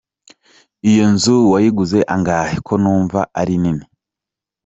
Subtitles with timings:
[0.91, 3.85] Iyo nzu wayiguze angahe ko numva ari nini?.